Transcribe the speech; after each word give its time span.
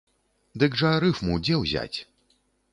Дык 0.63 0.77
жа 0.81 0.93
рыфму 1.05 1.37
дзе 1.45 1.61
ўзяць? 1.67 1.97